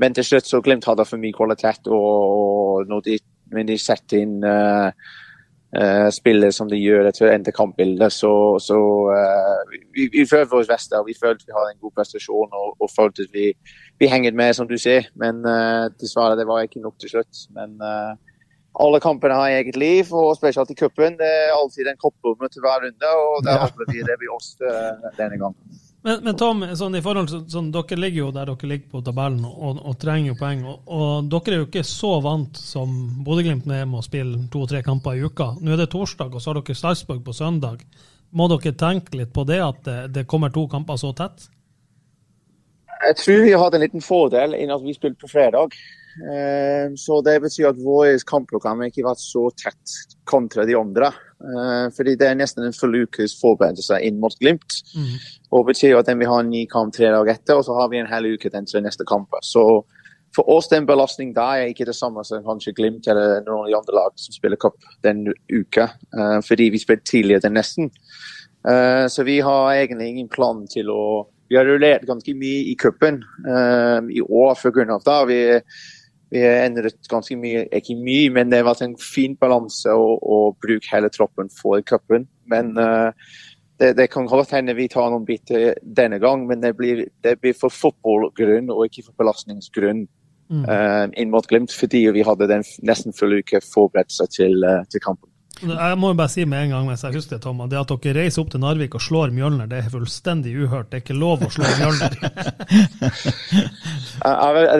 [0.00, 3.18] Men til slutt så Glimt hadde for mye kvalitet, og, når de,
[3.52, 4.88] når de setter inn uh,
[5.76, 8.16] uh, spillet som de gjør etter endte kampbildet.
[8.16, 8.32] Så,
[8.64, 8.80] så
[9.12, 12.90] uh, vi, vi føler vårt beste, vi følte vi har en god prestasjon og, og
[12.96, 13.52] følte at vi,
[14.00, 15.06] vi henger med, som du sier.
[15.20, 15.44] Men
[16.00, 17.46] dessverre, det var ikke nok til slutt.
[17.54, 17.76] Men
[18.82, 21.18] alle kampene har eget liv, og spesielt i cupen.
[21.20, 24.54] Det er alltid en koppbombe til hver runde, og der håper vi det blir oss
[24.60, 25.82] denne gangen.
[26.04, 29.00] Men, men, Tom, sånn, i forhold til, sånn, dere ligger jo der dere ligger på
[29.06, 30.64] tabellen og, og trenger jo poeng.
[30.68, 32.90] Og, og, dere er jo ikke så vant som
[33.24, 35.54] Bodø-Glimt er med å spille to-tre kamper i uka.
[35.64, 37.80] Nå er det torsdag, og så har dere Sarpsborg på søndag.
[38.36, 41.48] Må dere tenke litt på det, at det, det, kommer to kamper så tett?
[43.06, 45.72] Jeg tror vi har hatt en liten fordel innen at vi spilte på fredag.
[46.22, 49.94] Eh, så det betyr at vårt kampprogram ikke har vært så tett
[50.30, 51.12] kontra de andre.
[51.44, 54.78] Uh, fordi det er nesten en full ukes forberedelse inn mot Glimt.
[54.96, 55.16] Mm.
[55.56, 58.00] Og betyr at vi har en ny kamp tre dager etter, og så har vi
[58.00, 59.34] en hel uke til neste kamp.
[59.44, 59.84] Så
[60.34, 63.68] for oss den belastning der er ikke det samme som kanskje Glimt eller noen av
[63.68, 67.92] de andre lag som spiller cup den uka, uh, fordi vi spilte tidligere den nesten.
[68.64, 73.18] Så vi har egentlig ingen plan til å Vi har rullert ganske mye i cupen
[74.08, 74.96] i år pga.
[75.04, 75.18] det.
[75.28, 75.60] Vi
[76.34, 80.14] vi har endret ganske mye, ikke mye, men det har vært en fin balanse å,
[80.18, 82.26] å bruke hele troppen for cupen.
[82.50, 83.14] Men uh,
[83.78, 87.36] det, det, kan godt hende vi tar noen biter denne gang, men det blir, det
[87.42, 90.64] blir for fotballgrunn og ikke for belastningsgrunn mm.
[90.66, 94.82] uh, inn mot Glimt, fordi vi hadde den nesten fulle uke forberedt seg til, uh,
[94.90, 95.30] til kampen.
[95.68, 97.92] Jeg må jo bare si med en gang mens jeg husker det, Tom, det at
[97.92, 100.90] dere reiser opp til Narvik og slår Mjølner, det er fullstendig uhørt.
[100.90, 102.16] Det er ikke lov å slå Mjølner.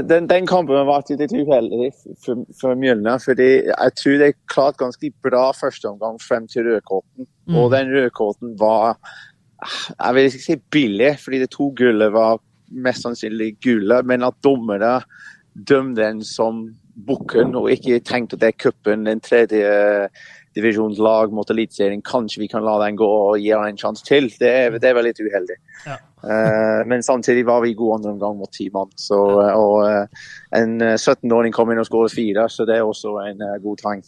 [0.10, 1.90] den, den, kampen var litt uheldig
[2.24, 3.20] for, for, Mjølner.
[3.22, 7.28] fordi jeg tror de klarte ganske bra første omgang frem til rødkåten.
[7.48, 7.58] Mm.
[7.60, 8.98] Og den rødkåten var
[9.64, 12.40] jeg vil ikke si billig, fordi det to gullet var
[12.74, 14.98] mest sannsynlig gule, men at dommerne
[15.54, 16.66] dømte den som
[17.06, 19.70] bukken og ikke tenkte at det er cupen, den tredje
[20.56, 24.30] divisjonslag mot Eliteserien, kanskje vi kan la den gå og gi den en sjanse til.
[24.40, 25.58] Det, det var litt uheldig.
[25.84, 25.98] Ja.
[26.24, 28.92] uh, men samtidig var vi i god andre omgang mot ti mann.
[29.10, 33.42] Uh, og uh, en 17-åring kom inn og skåret fire, så det er også en
[33.64, 34.06] god tegn.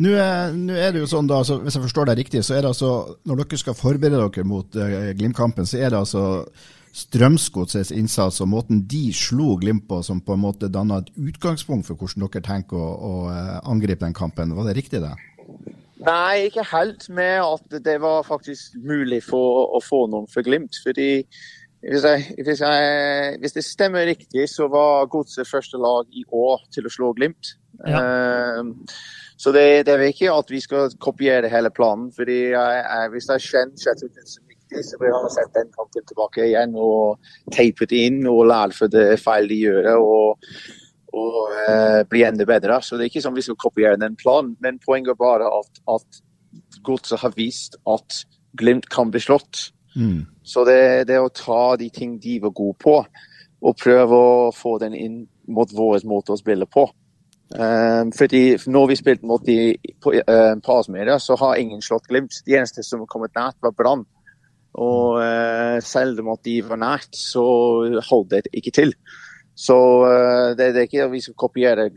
[0.00, 2.56] Nå er, nå er, det jo sånn da, så Hvis jeg forstår deg riktig, så
[2.56, 2.90] er det altså
[3.28, 6.24] når dere skal forberede dere mot uh, Glimt-kampen, så er det altså
[6.90, 11.86] Strømsgodsets innsats og måten de slo Glimt på, som på en måte danna et utgangspunkt
[11.86, 13.12] for hvordan dere tenker å, å
[13.70, 14.56] angripe den kampen.
[14.56, 15.12] Var det riktig, det?
[16.00, 20.78] Nei, ikke helt med at det var faktisk mulig for å få noen for Glimt.
[20.84, 21.26] fordi
[21.80, 26.62] hvis, jeg, hvis, jeg, hvis det stemmer riktig, så var Godset første lag i år
[26.72, 27.54] til å slå Glimt.
[27.86, 28.00] Ja.
[28.00, 28.72] Uh,
[29.40, 32.10] så det, det, er ikke at vi skal kopiere hele planen.
[32.12, 34.12] fordi jeg, hvis jeg kjenner Kjetil
[34.70, 38.92] så vil jeg ha sett den kampen tilbake igjen og tapet inn og lært for
[38.92, 39.88] det feil de gjør.
[39.96, 40.52] og
[41.16, 42.80] og eh, bli enda bedre.
[42.82, 45.82] Så det er ikke sånn vi skal kopiere den planen, men poenget er bare at,
[45.90, 46.22] at
[46.86, 48.22] Godset har vist at
[48.58, 49.70] Glimt kan bli slått.
[49.94, 50.24] Mm.
[50.42, 52.96] Så det, det er å ta de ting de var gode på,
[53.60, 55.20] og prøve å få den inn
[55.50, 56.88] mot vår måte å spille på.
[57.50, 60.76] Um, fordi når vi spilte mot de på, uh, på
[61.18, 62.42] så har ingen slått Glimt.
[62.46, 64.04] De eneste som har kommet nært, var Brann.
[64.78, 67.42] Og uh, selv om de var nært, så
[68.10, 68.94] holdt det ikke til.
[69.54, 71.88] Så uh, det, det, er ikke at vi skal kopiere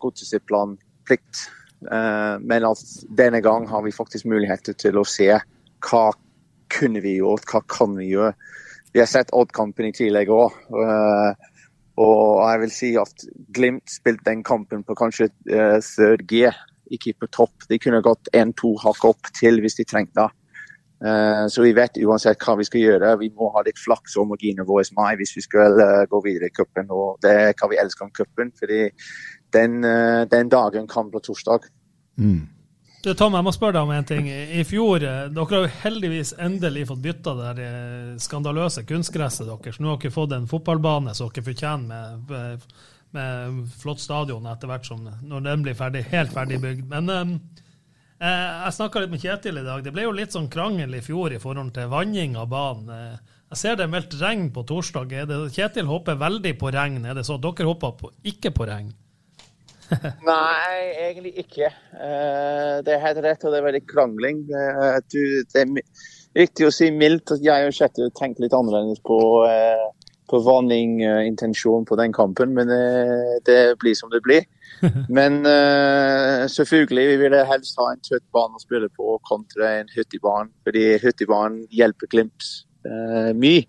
[0.00, 0.76] godsets plan
[1.08, 1.44] plikt,
[1.90, 2.82] uh, men at
[3.18, 5.28] denne gang har vi faktisk muligheter til å se
[5.86, 6.06] hva
[6.70, 8.34] kunne vi gjort, hva kan vi gjøre.
[8.94, 10.54] Vi har sett Odd-kampen i tillegg òg.
[12.00, 16.48] og jeg vil si at Glimt spilte den kampen på kanskje third G,
[16.90, 17.68] ikke på topp.
[17.70, 20.39] De kunne gått én-to hakk opp til hvis de trengte det.
[21.04, 23.16] Eh, så vi vet uansett hva vi skal gjøre.
[23.22, 26.50] Vi må ha litt flaks og marginer våre mai hvis vi skal uh, gå videre
[26.50, 26.90] i cupen.
[26.92, 28.88] Og det er hva vi elsker om cupen, fordi
[29.56, 31.70] den, uh, den, dagen kan bli torsdag.
[32.20, 32.42] Mm.
[33.00, 34.28] Du, Tom, jeg må spørre deg om en ting.
[34.28, 37.70] I fjor, Dere har jo heldigvis endelig fått bytta det
[38.20, 39.80] skandaløse kunstgresset deres.
[39.80, 42.68] Nå har dere fått en fotballbane som dere fortjener med,
[43.16, 46.92] med flott stadion etter hvert som når den blir ferdig, helt ferdig bygd.
[46.92, 47.24] Men Eh,
[48.20, 49.82] jeg snakka litt med Kjetil i dag.
[49.84, 52.90] Det ble jo litt sånn krangel i fjor i forhold til vanning av banen.
[52.92, 55.14] Eh, jeg ser det er meldt regn på torsdag.
[55.54, 57.06] Kjetil håper veldig på regn.
[57.08, 58.92] Er det så dere håper på, ikke på regn?
[60.28, 61.72] Nei, egentlig ikke.
[61.96, 64.44] Eh, det er helt rett, og det er veldig krangling.
[64.50, 65.72] Det er
[66.36, 69.18] viktig å si mildt jeg og Kjetil tenkte litt annerledes på
[70.30, 72.68] på vanning-intensjon på den kampen, men
[73.42, 74.44] det blir som det blir.
[75.16, 79.90] Men uh, selvfølgelig vi ville helst ha en tøtt bane å spille på kontra en
[79.94, 82.46] hyttebane, fordi hyttebanen hjelper Glimt
[82.88, 83.66] uh, mye.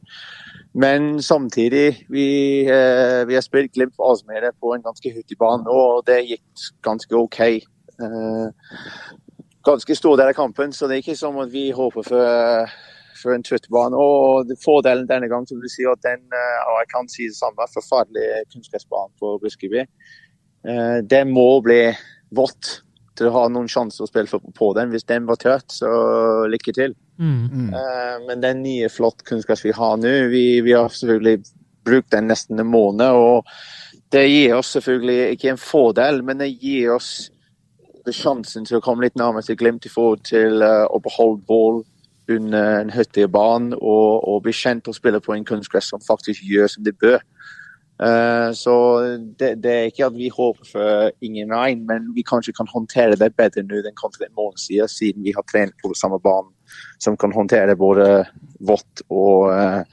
[0.74, 2.28] Men samtidig, vi,
[2.70, 4.14] uh, vi har spilt Glimt på
[4.62, 7.42] på en ganske hyttebane, og det gikk ganske OK.
[9.64, 12.72] ganske stor del av kampen, så det er ikke som at vi håper for,
[13.22, 13.68] for en trøtt.
[13.70, 17.68] Og fordelen denne gangen som du sier, at den, og jeg kan si det samme,
[17.76, 19.86] forferdelig kunnskapsbane på Briskeby,
[20.62, 21.80] det må bli
[22.38, 22.68] vått
[23.18, 24.92] til å ha noen sjanse å spille på den.
[24.94, 25.90] Hvis den var tørt, så
[26.50, 26.94] lykke til.
[27.22, 27.42] Mm.
[27.50, 27.74] mm.
[28.28, 31.42] men den nye, flott kunnskapen vi har nå, vi, vi, har selvfølgelig
[31.86, 33.12] brukt den nesten en måned.
[33.12, 33.46] og
[34.12, 37.32] Det gir oss selvfølgelig ikke en fordel, men det gir oss
[38.10, 41.84] sjansen til å komme litt nærmere til Glimt i forhold til uh, å beholde ball
[42.32, 46.42] under en hyttig bane og, og, bli kjent og spille på en kunstgress som faktisk
[46.48, 47.22] gjør som det bør.
[48.02, 48.74] Uh, så
[49.38, 53.20] det, det, er ikke at vi håper for ingen regn, men vi kanskje kan håndtere
[53.20, 56.50] det bedre nå enn kanskje en måned siden, siden vi har trent på samme bane
[57.04, 58.24] som kan håndtere både
[58.66, 59.84] vått og uh,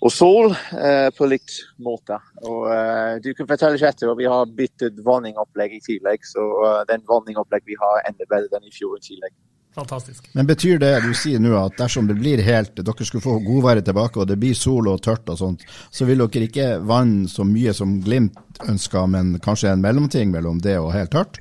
[0.00, 2.16] og sol eh, på likt måte.
[2.48, 6.24] Og eh, Du kan fortelle etter, og vi har byttet vanningopplegg i tillegg.
[6.24, 9.34] Så uh, den vanningopplegg vi har, enda bedre enn i fjor i tillegg.
[9.76, 10.26] Fantastisk.
[10.34, 13.86] Men Betyr det du sier nå at dersom det blir helt, dere skulle få godværet
[13.86, 15.62] tilbake og det blir sol og tørt og sånt,
[15.94, 20.58] så vil dere ikke vanne så mye som Glimt ønsker, men kanskje en mellomting mellom
[20.64, 21.38] det og helt tørt?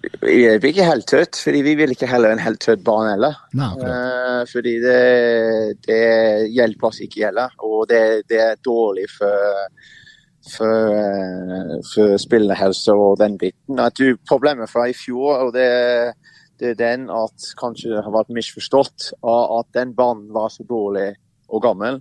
[0.00, 3.36] Jeg hjelper ikke helt tørt, fordi vi vil ikke heller en helt tørt barn heller.
[3.56, 5.00] Nei, uh, fordi det,
[5.84, 6.02] det,
[6.56, 9.68] hjelper oss ikke heller, og det, det er dårlig for,
[10.54, 13.80] for, uh, for spillerhelse og den biten.
[13.82, 15.68] At du, problemet fra i fjor, og det,
[16.60, 21.10] det er den at kanskje det har vært misforstått, at den banen var så dårlig
[21.50, 22.00] og gammel.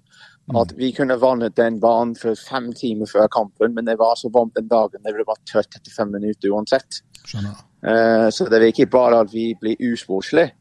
[0.50, 0.58] Mm.
[0.64, 4.32] At vi kunne vannet den banen for fem timer før kampen, men det var så
[4.34, 5.04] varmt den dagen.
[5.04, 7.04] Det ble bare tørt etter fem minutter uansett.
[7.26, 7.69] Skjønner.
[7.88, 10.52] Eh, så det er ikke bare at vi blir usportslige,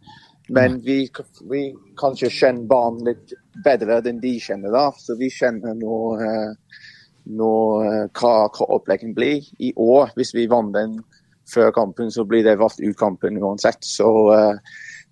[0.54, 1.02] men vi,
[1.50, 1.62] vi
[1.98, 4.86] kanskje kjenner barn litt bedre enn de kjenner da.
[4.96, 6.84] Så vi kjenner nå, eh,
[7.38, 7.54] nå
[7.84, 9.48] eh, hva, hva opplegget blir.
[9.58, 11.00] I år, hvis vi vant den
[11.48, 13.82] før kampen, så blir det valgt ut kampen uansett.
[13.84, 14.08] Så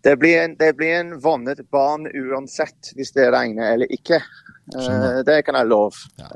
[0.04, 4.20] det blir en, det blir en vannet barn uansett hvis det regner eller ikke.
[5.24, 5.96] Det kan jeg love.
[6.20, 6.28] Ja.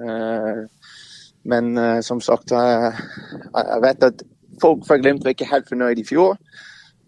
[1.52, 4.24] Men som sagt, jeg vet at
[4.62, 6.36] folk fra Glimt var ikke helt fornøyd i fjor.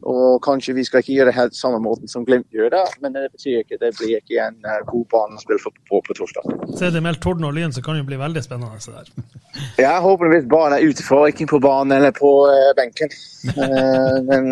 [0.02, 3.14] Og kanskje vi skal ikke gjøre det helt samme måten som Glimt gjør det, men
[3.14, 6.48] det betyr ikke det blir ikke en uh, god bane å spille på på torsdag.
[6.74, 8.80] Så er det meldt torden og lyn, så kan det bli veldig spennende.
[8.82, 9.12] Så der.
[9.84, 13.14] Jeg håper hvis banen er utenfor, ikke på banen eller på uh, benken.
[13.54, 14.50] Uh, men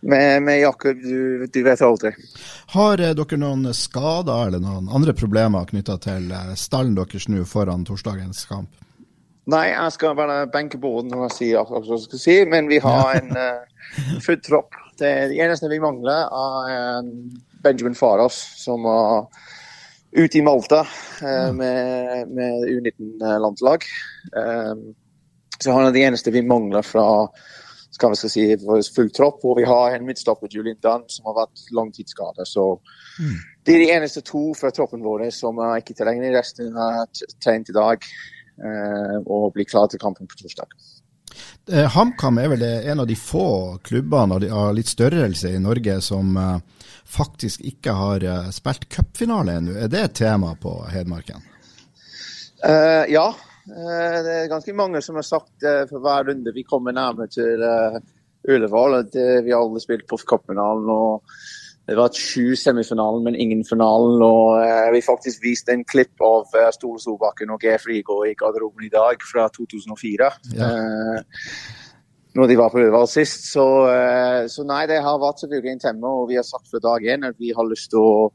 [0.00, 2.12] med, med Jakob, du, du, vet aldri.
[2.74, 6.28] Har dere noen skader eller noen andre problemer knytta til
[6.60, 8.72] stallen deres nå foran torsdagens kamp?
[9.50, 12.68] Nei, jeg skal bare benke båten når jeg sier akkurat hva jeg skal si, men
[12.70, 14.76] vi har en uh, full tropp.
[15.00, 17.08] Det, det, eneste vi mangler, er
[17.64, 19.26] Benjamin Faros, som var
[20.12, 23.86] ute i Malta uh, med, med U19-landslag.
[24.36, 24.90] Um,
[25.60, 27.08] så han er det eneste vi mangler fra
[28.00, 28.44] skal vi skal si,
[28.94, 29.44] full tropp.
[29.44, 32.46] Og vi har en midtstopper, Julian Dunn, som har vært langtidsskada.
[32.48, 32.72] Så
[33.18, 33.38] mm.
[33.66, 36.36] det er de eneste to fra troppen vår som er ikke tilgjengelig.
[36.38, 38.06] Resten er trent i dag.
[38.60, 40.68] Eh, og bli klar til kampen på torsdag.
[41.70, 46.36] Eh, HamKam er vel en av de få klubbene av litt størrelse i Norge som
[46.36, 49.78] eh, faktisk ikke har spilt cupfinale ennå.
[49.80, 51.46] Er det et tema på Hedmarken?
[52.60, 56.66] Uh, ja, uh, det er ganske mange som har sagt uh, for hver runde vi
[56.68, 57.64] kommer nærmere til
[58.44, 60.18] Ullevål at vi har aldri spilt på
[61.88, 64.22] det var sju semifinalen, men ingen finalen.
[64.22, 68.36] Og eh, vi faktisk viste en klipp av eh, Stole Solbakken og Geir Frigård i
[68.38, 70.30] garderoben i dag fra 2004.
[70.54, 70.68] Ja.
[70.68, 71.46] Eh,
[72.38, 73.48] når de var på Øvervald sist.
[73.52, 76.12] Så, eh, så, nei, det har vært selvfølgelig en temme.
[76.20, 78.28] og vi har sagt fra dag én at vi har lyst til å,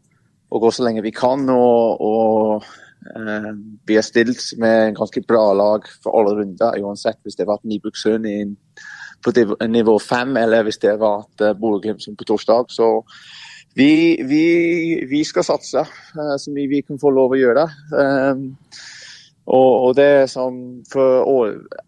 [0.49, 1.47] å, gå så lenge vi kan.
[1.49, 2.65] og, og
[3.15, 3.51] eh,
[3.87, 7.55] vi har stilt med en ganske bra lag for alle runder, uansett hvis det har
[7.55, 8.27] vært Nybruktsund
[9.25, 9.33] på
[9.67, 12.69] nivå fem, eller hvis det var vært uh, Bodø-Glimt på torsdag.
[12.73, 12.89] Så
[13.75, 14.43] vi, vi,
[15.09, 17.65] vi, skal satse uh, så mye vi kan få lov å gjøre.
[17.91, 18.51] Um,
[19.45, 20.59] og, og, det er sånn
[20.89, 21.25] for,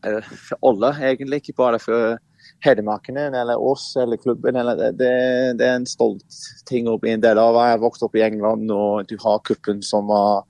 [0.03, 2.17] for, alle, egentlig, ikke bare for
[2.65, 4.57] Hedmarkene eller oss eller klubben.
[4.57, 7.57] Eller det, det, er en stolt ting å bli en del av.
[7.61, 10.45] Jeg har vokst opp i England, og du har kuppen som var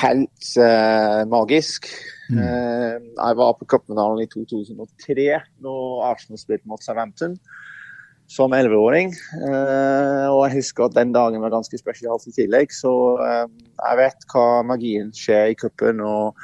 [0.00, 1.90] helt uh, magisk.
[2.30, 2.38] Mm.
[2.38, 5.26] Uh, jeg var på cupfinalen i 2003,
[5.64, 7.36] når Arsenal spilte mot Southampton
[8.30, 9.12] som 11-åring.
[9.42, 12.74] Uh, og jeg husker at den dagen var ganske spesial i tillegg.
[12.74, 13.46] Så uh,
[13.80, 16.02] jeg vet hva magien skjer i cupen.
[16.06, 16.38] Og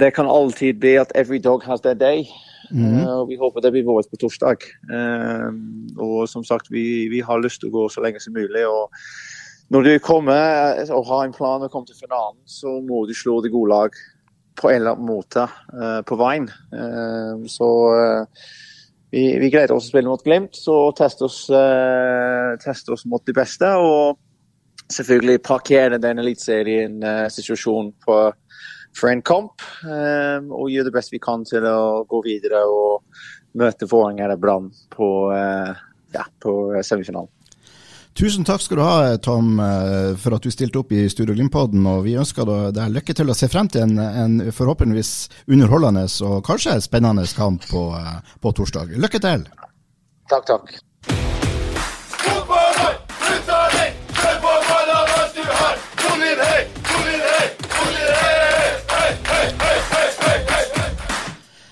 [0.00, 2.26] det kan alltid bli at every dog has their day.
[2.70, 3.02] Mm.
[3.02, 4.62] og vi håper det blir vårt på torsdag.
[5.98, 8.62] og som sagt, vi, vi, har lyst til å gå så lenge som mulig.
[8.62, 8.94] og
[9.74, 13.40] når du kommer og har en plan og kommer til finalen, så må du slå
[13.42, 13.98] det gode lag
[14.60, 15.46] på en eller annen måte
[16.04, 16.50] på veien.
[17.48, 17.68] så
[19.10, 21.38] vi, vi gleder oss til å spille mot Glimt, og teste oss,
[22.60, 23.70] teste oss mot de beste.
[23.80, 24.20] Og
[24.90, 28.32] selvfølgelig parkere den eliteserien-situasjonen uh,
[28.96, 29.62] for en kamp.
[29.86, 33.04] Og gjøre det beste vi kan til å gå videre og
[33.58, 35.74] møte eller Brann på, uh,
[36.14, 37.30] ja, på semifinalen.
[38.14, 41.86] Tusen takk skal du ha, Tom, eh, for at du stilte opp i Studio Glimt-podden.
[41.86, 46.42] Og vi ønsker deg lykke til å se frem til en, en forhåpentligvis underholdende og
[46.46, 48.96] kanskje spennende kamp på, eh, på torsdag.
[48.98, 49.46] Lykke til!
[50.30, 50.78] Takk, takk.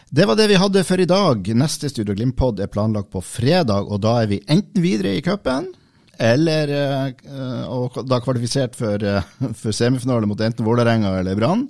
[0.09, 1.51] Det var det vi hadde for i dag.
[1.55, 5.69] Neste Studio Glimt-pod er planlagt på fredag, og da er vi enten videre i cupen
[6.19, 11.69] eller eh, og da kvalifisert for, eh, for semifinale mot enten Vålerenga eller Brann.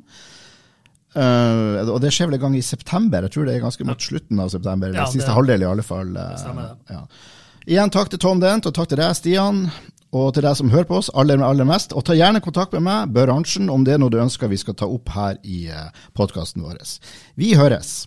[1.18, 4.02] Uh, og det skjer vel en gang i september, jeg tror det er ganske mot
[4.04, 4.92] slutten av september.
[4.94, 6.12] Ja, siste det, halvdel, i alle fall.
[6.14, 7.00] Uh, ja.
[7.66, 9.64] Igjen takk til Tom Dent, og takk til deg, Stian.
[10.14, 11.96] Og til deg som hører på oss aller, aller mest.
[11.96, 14.60] Og ta gjerne kontakt med meg, Bør Arntzen, om det er noe du ønsker vi
[14.60, 15.66] skal ta opp her i
[16.16, 16.78] podkasten vår.
[17.40, 18.06] Vi høres.